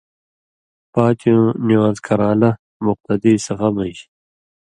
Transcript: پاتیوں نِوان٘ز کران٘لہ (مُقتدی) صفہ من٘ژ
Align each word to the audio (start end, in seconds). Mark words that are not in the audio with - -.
پاتیوں 0.93 1.45
نِوان٘ز 1.67 1.97
کران٘لہ 2.05 2.51
(مُقتدی) 2.85 3.33
صفہ 3.45 3.67
من٘ژ 3.75 3.97